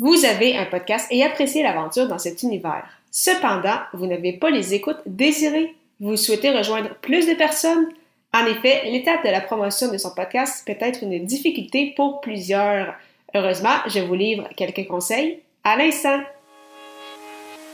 [0.00, 2.88] Vous avez un podcast et appréciez l'aventure dans cet univers.
[3.10, 5.74] Cependant, vous n'avez pas les écoutes désirées.
[6.00, 7.86] Vous souhaitez rejoindre plus de personnes?
[8.32, 12.94] En effet, l'étape de la promotion de son podcast peut être une difficulté pour plusieurs.
[13.34, 16.20] Heureusement, je vous livre quelques conseils à l'instant.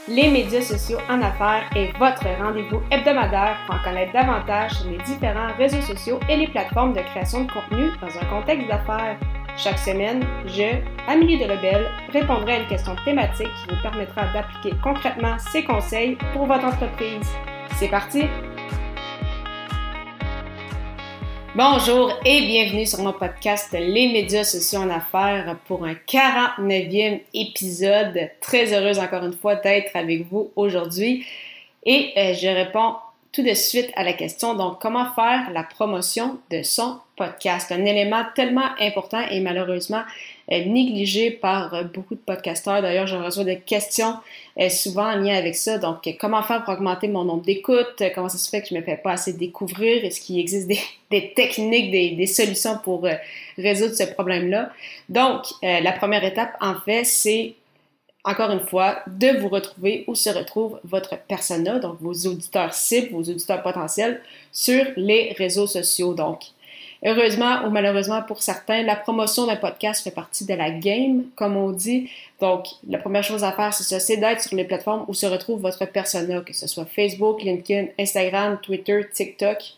[0.09, 4.97] Les médias sociaux en affaires est votre rendez-vous hebdomadaire pour en connaître davantage sur les
[4.97, 9.17] différents réseaux sociaux et les plateformes de création de contenu dans un contexte d'affaires.
[9.57, 15.35] Chaque semaine, je, Amélie Delebel, répondrai à une question thématique qui vous permettra d'appliquer concrètement
[15.51, 17.27] ces conseils pour votre entreprise.
[17.79, 18.25] C'est parti!
[21.55, 28.29] Bonjour et bienvenue sur mon podcast Les médias sociaux en affaires pour un 49e épisode.
[28.39, 31.25] Très heureuse encore une fois d'être avec vous aujourd'hui.
[31.83, 32.97] Et euh, je réponds
[33.31, 37.71] tout de suite à la question, donc comment faire la promotion de son podcast?
[37.71, 40.03] Un élément tellement important et malheureusement
[40.49, 42.81] euh, négligé par euh, beaucoup de podcasteurs.
[42.81, 44.13] D'ailleurs, je reçois des questions
[44.57, 45.77] euh, souvent en lien avec ça.
[45.77, 48.01] Donc, comment faire pour augmenter mon nombre d'écoutes?
[48.15, 50.05] Comment ça se fait que je ne me fais pas assez découvrir?
[50.05, 53.05] Est-ce qu'il existe des, techniques, des, des, solutions pour
[53.57, 54.71] résoudre ce problème-là?
[55.09, 57.55] Donc, la première étape, en fait, c'est
[58.27, 63.13] encore une fois, de vous retrouver où se retrouve votre persona, donc vos auditeurs cibles,
[63.13, 66.13] vos auditeurs potentiels sur les réseaux sociaux.
[66.13, 66.41] Donc,
[67.05, 71.57] heureusement ou malheureusement pour certains, la promotion d'un podcast fait partie de la game, comme
[71.57, 72.09] on dit.
[72.39, 75.25] Donc, la première chose à faire, c'est ça, c'est d'être sur les plateformes où se
[75.25, 79.77] retrouve votre persona, que ce soit Facebook, LinkedIn, Instagram, Twitter, TikTok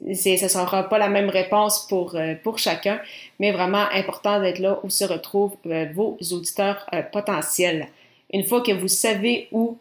[0.00, 3.00] ce ne sera pas la même réponse pour, euh, pour chacun,
[3.40, 7.88] mais vraiment important d'être là où se retrouvent euh, vos auditeurs euh, potentiels.
[8.32, 9.78] Une fois que vous savez où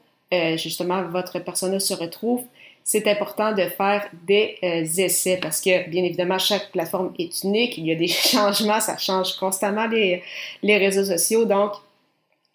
[0.58, 2.44] justement votre persona se retrouve,
[2.90, 4.58] c'est important de faire des
[4.98, 8.98] essais parce que bien évidemment chaque plateforme est unique, il y a des changements, ça
[8.98, 10.24] change constamment les,
[10.64, 11.74] les réseaux sociaux, donc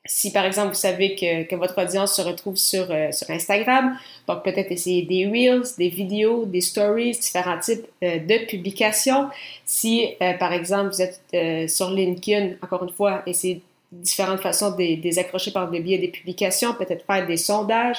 [0.06, 3.98] si par exemple vous savez que, que votre audience se retrouve sur, euh, sur Instagram,
[4.26, 9.28] donc peut-être essayer des reels, des vidéos, des stories, différents types euh, de publications.
[9.66, 13.60] Si euh, par exemple vous êtes sur LinkedIn, encore une fois, essayez
[13.92, 17.98] différentes façons de, les accrocher par le biais des publications, peut-être faire des sondages.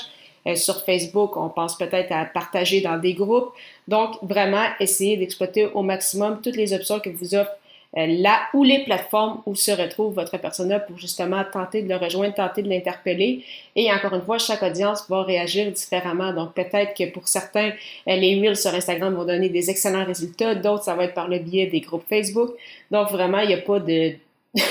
[0.56, 3.52] Sur Facebook, on pense peut-être à partager dans des groupes.
[3.88, 7.52] Donc, vraiment, essayez d'exploiter au maximum toutes les options que vous offre
[7.96, 11.96] euh, là où les plateformes où se retrouve votre persona pour justement tenter de le
[11.96, 13.44] rejoindre, tenter de l'interpeller.
[13.76, 16.34] Et encore une fois, chaque audience va réagir différemment.
[16.34, 17.72] Donc peut-être que pour certains,
[18.08, 21.28] euh, les reels sur Instagram vont donner des excellents résultats, d'autres, ça va être par
[21.28, 22.54] le biais des groupes Facebook.
[22.90, 24.14] Donc vraiment, il n'y a pas de,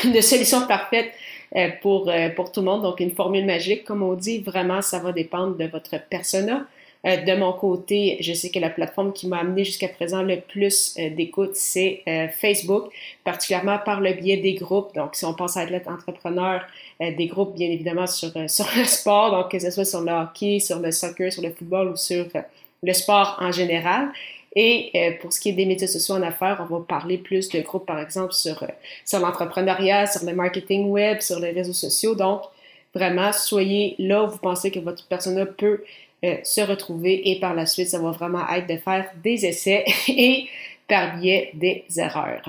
[0.04, 1.12] de solution parfaite
[1.56, 2.82] euh, pour, pour tout le monde.
[2.82, 6.66] Donc une formule magique, comme on dit, vraiment, ça va dépendre de votre persona.
[7.04, 10.40] Euh, de mon côté, je sais que la plateforme qui m'a amené jusqu'à présent le
[10.40, 12.92] plus euh, d'écoute, c'est euh, Facebook,
[13.24, 14.94] particulièrement par le biais des groupes.
[14.94, 16.62] Donc, si on pense à athlète entrepreneur,
[17.00, 20.60] des groupes bien évidemment sur, sur le sport, donc que ce soit sur le hockey,
[20.60, 22.26] sur le soccer, sur le football ou sur
[22.82, 24.10] le sport en général.
[24.54, 27.60] Et pour ce qui est des médias sociaux en affaires, on va parler plus de
[27.60, 28.66] groupes, par exemple, sur,
[29.04, 32.14] sur l'entrepreneuriat, sur le marketing web, sur les réseaux sociaux.
[32.14, 32.42] Donc,
[32.94, 35.82] vraiment, soyez là où vous pensez que votre persona peut
[36.24, 39.84] euh, se retrouver et par la suite, ça va vraiment être de faire des essais
[40.08, 40.46] et
[40.86, 42.48] par biais des erreurs.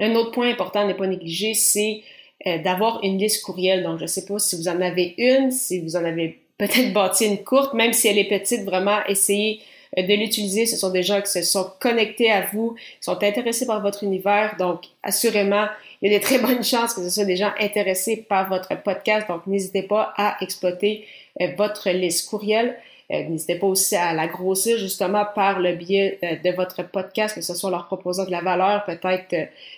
[0.00, 2.02] Un autre point important à ne pas négliger, c'est
[2.46, 3.84] euh, d'avoir une liste courriel.
[3.84, 6.92] Donc, je ne sais pas si vous en avez une, si vous en avez peut-être
[6.92, 10.66] bâti une courte, même si elle est petite, vraiment essayez euh, de l'utiliser.
[10.66, 14.04] Ce sont des gens qui se sont connectés à vous, qui sont intéressés par votre
[14.04, 14.56] univers.
[14.58, 15.66] Donc, assurément,
[16.00, 18.74] il y a de très bonnes chances que ce soit des gens intéressés par votre
[18.82, 19.28] podcast.
[19.28, 21.06] Donc, n'hésitez pas à exploiter
[21.40, 22.76] euh, votre liste courriel.
[23.10, 27.34] Euh, n'hésitez pas aussi à la grossir justement par le biais euh, de votre podcast,
[27.34, 29.34] que ce soit leur proposant de la valeur, peut-être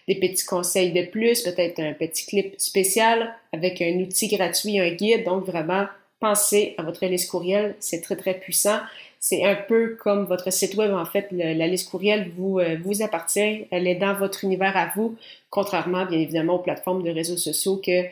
[0.07, 4.91] des petits conseils de plus, peut-être un petit clip spécial avec un outil gratuit, un
[4.91, 5.25] guide.
[5.25, 5.87] Donc vraiment,
[6.25, 8.79] pensez à votre liste courriel, c'est très très puissant.
[9.21, 13.67] C'est un peu comme votre site web, en fait, la liste courriel vous, vous appartient,
[13.71, 15.17] elle est dans votre univers à vous,
[15.49, 18.05] contrairement bien évidemment aux plateformes de réseaux sociaux que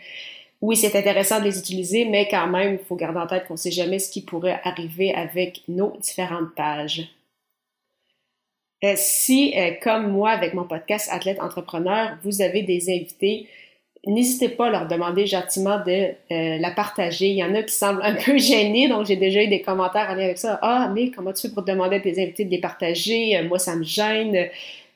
[0.62, 3.54] oui, c'est intéressant de les utiliser, mais quand même, il faut garder en tête qu'on
[3.54, 7.12] ne sait jamais ce qui pourrait arriver avec nos différentes pages.
[8.84, 13.48] Euh, si, euh, comme moi, avec mon podcast Athlète Entrepreneur, vous avez des invités,
[14.06, 17.28] n'hésitez pas à leur demander gentiment de euh, la partager.
[17.28, 20.08] Il y en a qui semblent un peu gênés, donc j'ai déjà eu des commentaires
[20.10, 20.58] en lien avec ça.
[20.62, 23.40] Ah, mais comment tu fais pour demander à tes invités de les partager?
[23.48, 24.48] moi, ça me gêne.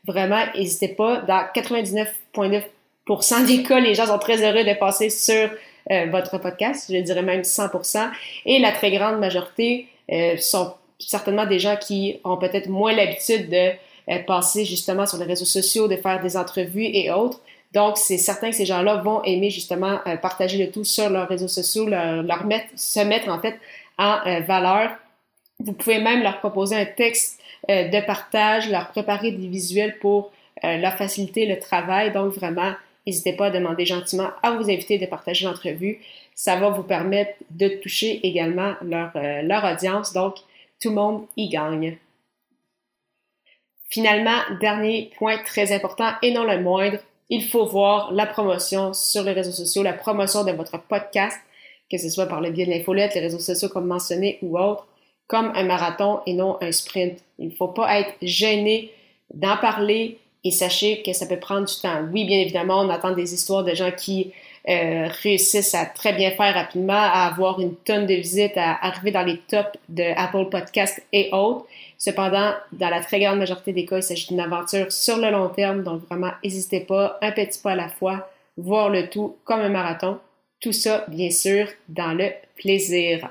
[0.06, 1.23] Vraiment, n'hésitez pas.
[1.23, 5.50] Dans 99,9% des cas, les gens sont très heureux de passer sur
[5.93, 8.11] euh, votre podcast, je dirais même 100%.
[8.44, 13.49] Et la très grande majorité euh, sont certainement des gens qui ont peut-être moins l'habitude
[13.49, 13.70] de
[14.11, 17.41] euh, passer justement sur les réseaux sociaux, de faire des entrevues et autres.
[17.76, 21.28] Donc, c'est certain que ces gens-là vont aimer justement euh, partager le tout sur leurs
[21.28, 23.61] réseaux sociaux, leur, mettre, se mettre en fait
[23.99, 24.93] en euh, valeur.
[25.58, 27.38] Vous pouvez même leur proposer un texte
[27.69, 30.32] euh, de partage, leur préparer des visuels pour
[30.62, 32.12] leur faciliter le travail.
[32.12, 32.73] Donc, vraiment,
[33.06, 36.00] n'hésitez pas à demander gentiment à vos invités de partager l'entrevue.
[36.34, 39.11] Ça va vous permettre de toucher également leur,
[39.43, 40.14] leur audience.
[40.14, 40.37] Donc,
[40.81, 41.99] tout le monde y gagne.
[43.90, 49.23] Finalement, dernier point très important et non le moindre, il faut voir la promotion sur
[49.23, 51.38] les réseaux sociaux, la promotion de votre podcast,
[51.90, 54.87] que ce soit par le biais de l'infolette, les réseaux sociaux comme mentionné ou autre,
[55.26, 57.19] comme un marathon et non un sprint.
[57.38, 58.93] Il ne faut pas être gêné
[59.34, 62.06] d'en parler et sachez que ça peut prendre du temps.
[62.12, 64.32] Oui, bien évidemment, on entend des histoires de gens qui
[64.69, 69.13] euh, réussissent à très bien faire rapidement, à avoir une tonne de visites, à arriver
[69.13, 71.67] dans les tops de Apple Podcast et autres.
[71.99, 75.49] Cependant, dans la très grande majorité des cas, il s'agit d'une aventure sur le long
[75.51, 79.61] terme, donc vraiment, n'hésitez pas, un petit pas à la fois, voir le tout comme
[79.61, 80.19] un marathon.
[80.61, 83.31] Tout ça, bien sûr, dans le plaisir.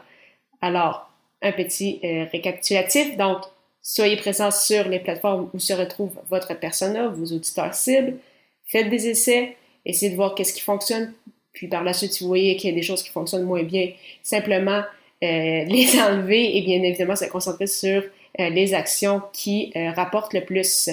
[0.61, 1.09] Alors,
[1.41, 3.17] un petit euh, récapitulatif.
[3.17, 3.39] Donc,
[3.81, 8.17] soyez présents sur les plateformes où se retrouve votre persona, vos auditeurs cibles.
[8.67, 11.13] Faites des essais, essayez de voir qu'est-ce qui fonctionne.
[11.53, 13.63] Puis par la suite, si vous voyez qu'il y a des choses qui fonctionnent moins
[13.63, 13.91] bien,
[14.23, 14.83] simplement
[15.23, 18.03] euh, les enlever et bien évidemment se concentrer sur
[18.39, 20.89] euh, les actions qui euh, rapportent le plus.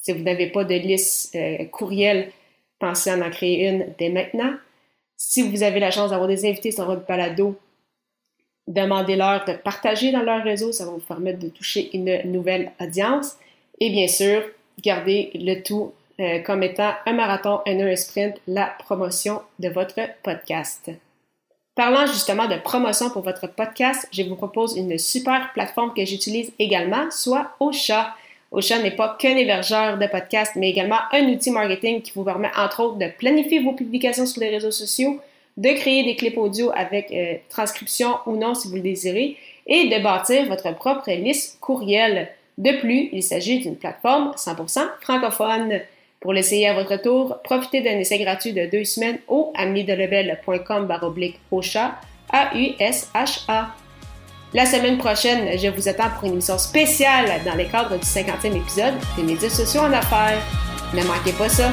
[0.00, 1.36] Si vous n'avez pas de liste
[1.70, 2.30] courriel,
[2.78, 4.54] pensez à en créer une dès maintenant.
[5.16, 7.58] Si vous avez la chance d'avoir des invités sur votre balado,
[8.68, 13.36] demandez-leur de partager dans leur réseau, ça va vous permettre de toucher une nouvelle audience.
[13.80, 14.42] Et bien sûr,
[14.82, 15.92] gardez le tout
[16.44, 20.90] comme étant un marathon, un, un sprint, la promotion de votre podcast.
[21.78, 26.50] Parlant justement de promotion pour votre podcast, je vous propose une super plateforme que j'utilise
[26.58, 28.16] également, soit Ocha.
[28.50, 32.50] Ocha n'est pas qu'un hébergeur de podcast, mais également un outil marketing qui vous permet
[32.56, 35.20] entre autres de planifier vos publications sur les réseaux sociaux,
[35.56, 39.36] de créer des clips audio avec euh, transcription ou non si vous le désirez,
[39.68, 42.28] et de bâtir votre propre liste courriel.
[42.56, 45.80] De plus, il s'agit d'une plateforme 100% francophone.
[46.20, 50.92] Pour l'essayer à votre tour, profitez d'un essai gratuit de deux semaines au amidelebel.com
[51.52, 52.00] Ocha,
[52.30, 53.68] A-U-S-H-A.
[54.54, 58.56] La semaine prochaine, je vous attends pour une émission spéciale dans le cadre du 50e
[58.56, 60.42] épisode des médias sociaux en affaires.
[60.94, 61.70] Ne manquez pas ça!